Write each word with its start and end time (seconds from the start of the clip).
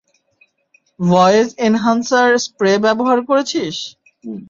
Voice 0.99 1.49
enhancer 1.67 2.29
spray 2.45 2.71
ব্যবহার 2.85 3.17
করেছিস? 3.29 3.75